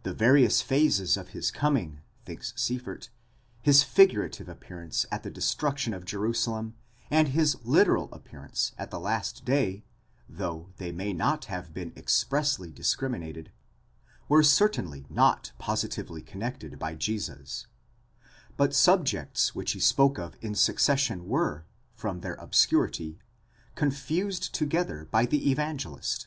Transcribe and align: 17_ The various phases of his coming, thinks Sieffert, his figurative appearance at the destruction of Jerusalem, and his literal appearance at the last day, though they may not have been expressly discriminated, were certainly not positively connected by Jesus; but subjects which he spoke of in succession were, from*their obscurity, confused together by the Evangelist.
17_ 0.00 0.02
The 0.02 0.12
various 0.12 0.60
phases 0.60 1.16
of 1.16 1.30
his 1.30 1.50
coming, 1.50 2.02
thinks 2.26 2.52
Sieffert, 2.54 3.08
his 3.62 3.82
figurative 3.82 4.46
appearance 4.46 5.06
at 5.10 5.22
the 5.22 5.30
destruction 5.30 5.94
of 5.94 6.04
Jerusalem, 6.04 6.74
and 7.10 7.28
his 7.28 7.56
literal 7.64 8.12
appearance 8.12 8.72
at 8.76 8.90
the 8.90 9.00
last 9.00 9.46
day, 9.46 9.82
though 10.28 10.68
they 10.76 10.92
may 10.92 11.14
not 11.14 11.46
have 11.46 11.72
been 11.72 11.94
expressly 11.96 12.70
discriminated, 12.72 13.52
were 14.28 14.42
certainly 14.42 15.06
not 15.08 15.52
positively 15.58 16.20
connected 16.20 16.78
by 16.78 16.94
Jesus; 16.94 17.66
but 18.58 18.74
subjects 18.74 19.54
which 19.54 19.72
he 19.72 19.80
spoke 19.80 20.18
of 20.18 20.36
in 20.42 20.54
succession 20.54 21.26
were, 21.26 21.64
from*their 21.94 22.34
obscurity, 22.34 23.18
confused 23.76 24.52
together 24.54 25.06
by 25.10 25.24
the 25.24 25.50
Evangelist. 25.50 26.26